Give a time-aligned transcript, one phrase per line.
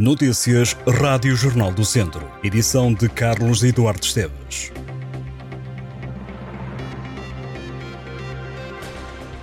[0.00, 2.26] Notícias Rádio Jornal do Centro.
[2.42, 4.72] Edição de Carlos Eduardo Esteves.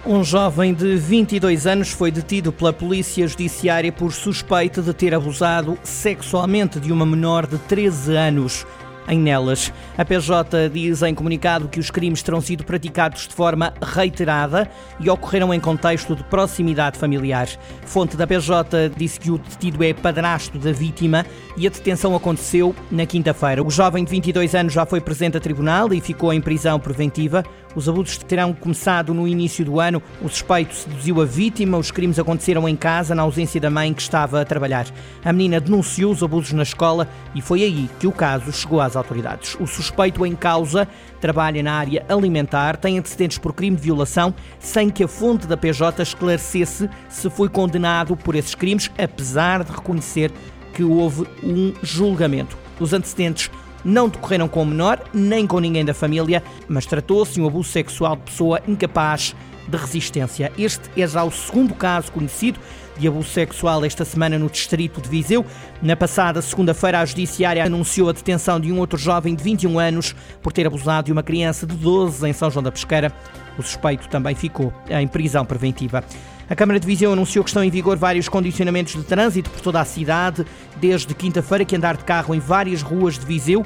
[0.04, 5.78] Um jovem de 22 anos foi detido pela Polícia Judiciária por suspeita de ter abusado
[5.84, 8.66] sexualmente de uma menor de 13 anos
[9.08, 9.72] em Nelas.
[9.98, 14.70] A PJ diz em comunicado que os crimes terão sido praticados de forma reiterada
[15.00, 17.48] e ocorreram em contexto de proximidade familiar.
[17.86, 21.26] Fonte da PJ disse que o detido é padrasto da vítima
[21.56, 23.64] e a detenção aconteceu na quinta-feira.
[23.64, 27.44] O jovem de 22 anos já foi presente a tribunal e ficou em prisão preventiva.
[27.76, 30.02] Os abusos terão começado no início do ano.
[30.20, 31.78] O suspeito seduziu a vítima.
[31.78, 34.88] Os crimes aconteceram em casa, na ausência da mãe que estava a trabalhar.
[35.24, 38.97] A menina denunciou os abusos na escola e foi aí que o caso chegou às
[38.98, 39.56] autoridades.
[39.60, 40.88] O suspeito em causa
[41.22, 45.56] trabalha na área alimentar, tem antecedentes por crime de violação, sem que a fonte da
[45.56, 50.32] PJ esclarecesse se foi condenado por esses crimes, apesar de reconhecer
[50.74, 52.58] que houve um julgamento.
[52.80, 53.50] Os antecedentes
[53.84, 57.70] não decorreram com o menor, nem com ninguém da família, mas tratou-se de um abuso
[57.70, 59.36] sexual de pessoa incapaz
[59.68, 60.52] de resistência.
[60.58, 62.60] Este é já o segundo caso conhecido
[62.98, 65.46] de abuso sexual esta semana no distrito de Viseu.
[65.82, 70.16] Na passada segunda-feira, a Judiciária anunciou a detenção de um outro jovem de 21 anos
[70.42, 73.14] por ter abusado de uma criança de 12 em São João da Pesqueira.
[73.58, 76.04] O suspeito também ficou em prisão preventiva.
[76.50, 79.82] A Câmara de Viseu anunciou que estão em vigor vários condicionamentos de trânsito por toda
[79.82, 80.46] a cidade,
[80.78, 83.66] desde quinta-feira que andar de carro em várias ruas de Viseu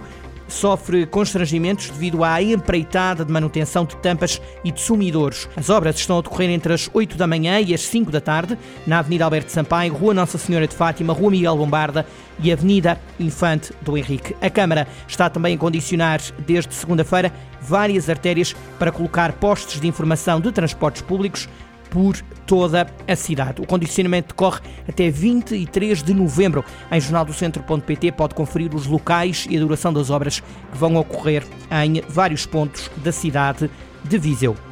[0.52, 5.48] sofre constrangimentos devido à empreitada de manutenção de tampas e de sumidores.
[5.56, 8.58] As obras estão a decorrer entre as 8 da manhã e as 5 da tarde,
[8.86, 12.06] na Avenida Alberto Sampaio, Rua Nossa Senhora de Fátima, Rua Miguel Bombarda
[12.40, 14.36] e Avenida Infante do Henrique.
[14.42, 20.42] A Câmara está também a condicionar, desde segunda-feira, várias artérias para colocar postos de informação
[20.42, 21.48] de transportes públicos
[21.92, 23.62] por toda a cidade.
[23.62, 26.66] O condicionamento decorre até 23 de novembro.
[26.92, 32.02] Em jornaldocentro.pt pode conferir os locais e a duração das obras que vão ocorrer em
[32.10, 33.70] vários pontos da cidade
[34.04, 34.71] de Viseu.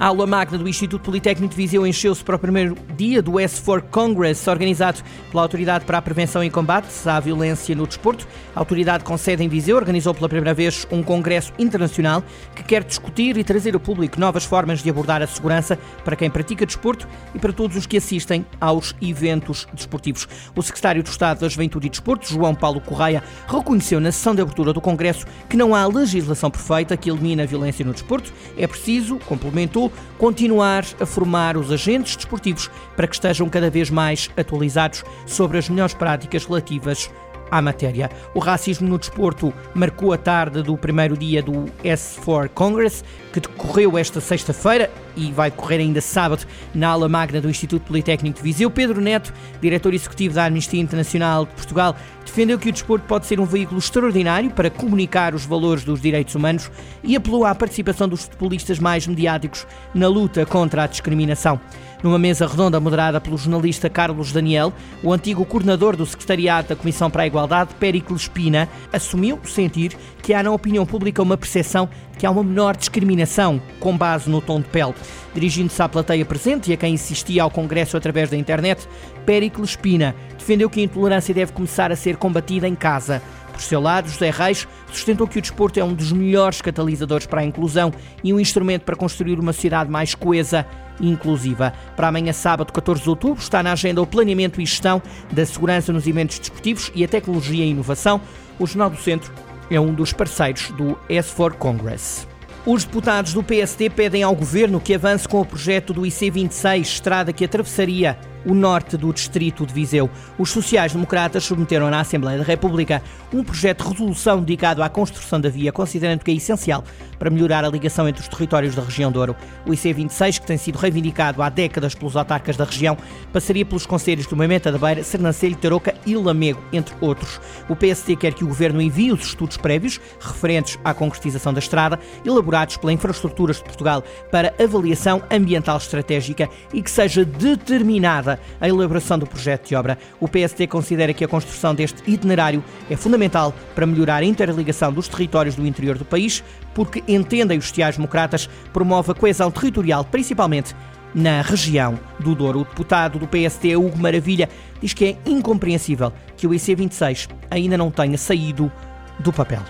[0.00, 3.82] A aula magna do Instituto Politécnico de Viseu encheu-se para o primeiro dia do S4
[3.90, 8.26] Congress, organizado pela Autoridade para a Prevenção e Combate à Violência no Desporto.
[8.56, 12.24] A autoridade com sede em Viseu organizou pela primeira vez um congresso internacional
[12.56, 16.30] que quer discutir e trazer ao público novas formas de abordar a segurança para quem
[16.30, 20.26] pratica desporto e para todos os que assistem aos eventos desportivos.
[20.56, 24.40] O secretário de Estado da Juventude e Desporto, João Paulo Correia, reconheceu na sessão de
[24.40, 28.32] abertura do congresso que não há legislação perfeita que elimine a violência no desporto.
[28.56, 34.30] É preciso, complementou, continuar a formar os agentes desportivos para que estejam cada vez mais
[34.36, 37.10] atualizados sobre as melhores práticas relativas
[37.50, 38.10] à matéria.
[38.32, 43.98] O racismo no desporto marcou a tarde do primeiro dia do S4 Congress, que decorreu
[43.98, 48.70] esta sexta-feira e vai decorrer ainda sábado na aula magna do Instituto Politécnico de Viseu.
[48.70, 53.40] Pedro Neto, diretor executivo da Amnistia Internacional de Portugal, defendeu que o desporto pode ser
[53.40, 56.70] um veículo extraordinário para comunicar os valores dos direitos humanos
[57.02, 61.60] e apelou à participação dos futebolistas mais mediáticos na luta contra a discriminação.
[62.02, 64.72] Numa mesa redonda moderada pelo jornalista Carlos Daniel,
[65.02, 70.32] o antigo coordenador do Secretariado da Comissão para a Igualdade, Péricles Pina, assumiu sentir que
[70.32, 71.88] há na opinião pública uma percepção
[72.18, 74.94] que há uma menor discriminação com base no tom de pele.
[75.34, 78.88] Dirigindo-se à plateia presente e a quem assistia ao Congresso através da internet,
[79.24, 83.22] Péricles Pina defendeu que a intolerância deve começar a ser combatida em casa.
[83.52, 87.42] Por seu lado, José Reis sustentou que o desporto é um dos melhores catalisadores para
[87.42, 87.92] a inclusão
[88.24, 90.66] e um instrumento para construir uma sociedade mais coesa
[90.98, 91.72] e inclusiva.
[91.94, 95.92] Para amanhã, sábado, 14 de outubro, está na agenda o planeamento e gestão da segurança
[95.92, 98.20] nos eventos desportivos e a tecnologia e inovação.
[98.58, 99.30] O Jornal do Centro
[99.70, 102.29] é um dos parceiros do S4 Congress.
[102.72, 107.32] Os deputados do PSD pedem ao governo que avance com o projeto do IC26, estrada
[107.32, 110.10] que atravessaria o norte do distrito de Viseu.
[110.38, 113.02] Os sociais-democratas submeteram na Assembleia da República
[113.32, 116.84] um projeto de resolução dedicado à construção da via, considerando que é essencial
[117.18, 119.36] para melhorar a ligação entre os territórios da região Douro.
[119.66, 122.96] O IC26, que tem sido reivindicado há décadas pelos autarcas da região,
[123.32, 127.40] passaria pelos conselhos de Moimenta da Beira, Sernancelho, Tarouca e Lamego, entre outros.
[127.68, 131.98] O PSD quer que o governo envie os estudos prévios referentes à concretização da estrada,
[132.24, 138.29] elaborados pela Infraestruturas de Portugal, para avaliação ambiental estratégica e que seja determinada
[138.60, 139.98] a elaboração do projeto de obra.
[140.20, 145.08] O PSD considera que a construção deste itinerário é fundamental para melhorar a interligação dos
[145.08, 146.44] territórios do interior do país,
[146.74, 150.74] porque entendem os sociais-democratas promove a coesão territorial, principalmente
[151.14, 152.60] na região do Douro.
[152.60, 154.48] O deputado do PSD, Hugo Maravilha,
[154.80, 158.70] diz que é incompreensível que o IC26 ainda não tenha saído
[159.18, 159.62] do papel.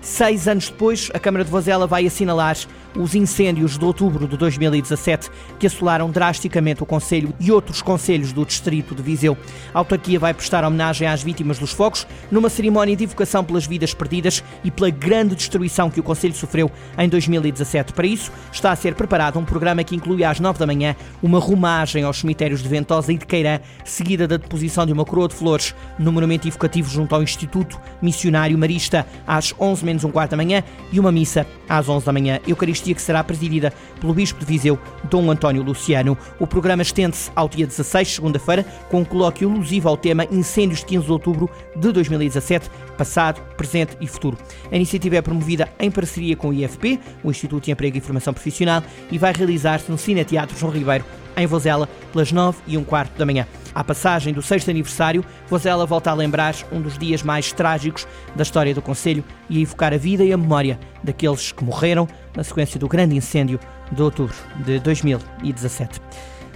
[0.00, 2.56] Seis anos depois, a Câmara de Vozela vai assinalar
[2.96, 8.44] os incêndios de outubro de 2017 que assolaram drasticamente o Conselho e outros conselhos do
[8.44, 9.36] Distrito de Viseu.
[9.74, 13.94] A autarquia vai prestar homenagem às vítimas dos fogos numa cerimónia de evocação pelas vidas
[13.94, 17.92] perdidas e pela grande destruição que o Conselho sofreu em 2017.
[17.92, 21.38] Para isso, está a ser preparado um programa que inclui às 9 da manhã uma
[21.38, 25.34] rumagem aos cemitérios de Ventosa e de Queirã, seguida da deposição de uma coroa de
[25.34, 30.36] flores no monumento evocativo junto ao Instituto Missionário Marista às 11 menos um quarto da
[30.36, 30.62] manhã
[30.92, 32.40] e uma missa às 11 da manhã.
[32.78, 34.78] Eucaristia que será presidida pelo Bispo de Viseu,
[35.10, 36.16] Dom António Luciano.
[36.38, 40.86] O programa estende-se ao dia 16, segunda-feira, com um colóquio alusivo ao tema Incêndios de
[40.86, 44.38] 15 de outubro de 2017, passado, presente e futuro.
[44.70, 48.32] A iniciativa é promovida em parceria com o IFP, o Instituto de Emprego e Formação
[48.32, 51.04] Profissional, e vai realizar-se no Cine Teatro João Ribeiro,
[51.36, 53.46] em Vozela, pelas 9 e um quarto da manhã.
[53.78, 58.42] À passagem do sexto aniversário, Vozela volta a lembrar um dos dias mais trágicos da
[58.42, 62.42] história do Conselho e a evocar a vida e a memória daqueles que morreram na
[62.42, 63.60] sequência do grande incêndio
[63.92, 64.34] de outubro
[64.64, 66.00] de 2017.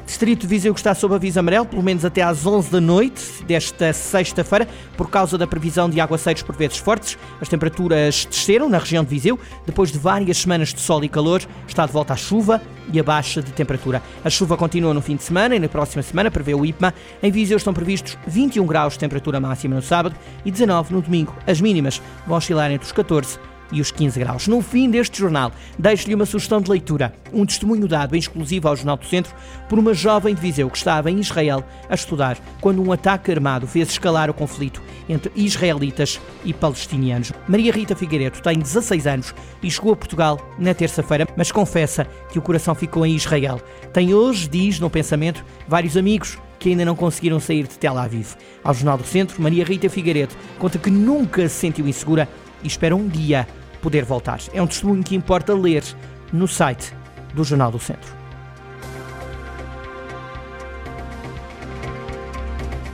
[0.07, 3.23] Distrito de Viseu que está sob aviso amarelo, pelo menos até às 11 da noite
[3.47, 7.17] desta sexta-feira, por causa da previsão de aguaceiros por vezes fortes.
[7.41, 9.39] As temperaturas desceram na região de Viseu.
[9.65, 12.61] Depois de várias semanas de sol e calor, está de volta a chuva
[12.93, 14.03] e a baixa de temperatura.
[14.25, 16.93] A chuva continua no fim de semana e na próxima semana, prevê o IPMA.
[17.23, 21.35] Em Viseu estão previstos 21 graus de temperatura máxima no sábado e 19 no domingo.
[21.47, 24.47] As mínimas vão oscilar entre os 14 e os 15 graus.
[24.47, 28.77] No fim deste jornal, deixo-lhe uma sugestão de leitura, um testemunho dado em exclusivo ao
[28.77, 29.35] Jornal do Centro
[29.69, 33.67] por uma jovem de Viseu que estava em Israel a estudar quando um ataque armado
[33.67, 37.33] fez escalar o conflito entre israelitas e palestinianos.
[37.49, 42.39] Maria Rita Figueiredo tem 16 anos e chegou a Portugal na terça-feira, mas confessa que
[42.39, 43.61] o coração ficou em Israel.
[43.93, 48.35] Tem hoje, diz no pensamento, vários amigos que ainda não conseguiram sair de Tel Aviv.
[48.63, 52.29] Ao Jornal do Centro, Maria Rita Figueiredo conta que nunca se sentiu insegura
[52.63, 53.49] e espera um dia
[53.83, 54.41] poder voltar.
[54.55, 55.85] É um testemunho que importa ler
[56.33, 56.95] no site
[57.35, 58.17] do Jornal do Centro.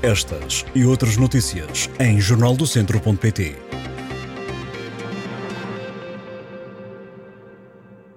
[0.02, 3.67] Estas e outras notícias em jornaldocentro.pt.